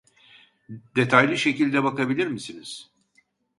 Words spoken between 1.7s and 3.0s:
bakabilir misiniz